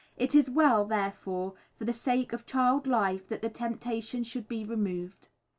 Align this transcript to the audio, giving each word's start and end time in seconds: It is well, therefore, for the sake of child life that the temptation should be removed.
It 0.17 0.33
is 0.33 0.49
well, 0.49 0.83
therefore, 0.85 1.53
for 1.75 1.85
the 1.85 1.93
sake 1.93 2.33
of 2.33 2.47
child 2.47 2.87
life 2.87 3.27
that 3.27 3.43
the 3.43 3.51
temptation 3.51 4.23
should 4.23 4.47
be 4.47 4.65
removed. 4.65 5.27